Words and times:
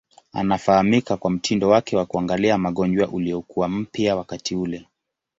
Anafahamika 0.33 1.17
kwa 1.17 1.31
mtindo 1.31 1.69
wake 1.69 1.97
wa 1.97 2.05
kuangalia 2.05 2.57
magonjwa 2.57 3.07
uliokuwa 3.07 3.67
mpya 3.69 4.15
wakati 4.15 4.55
ule. 4.55 4.87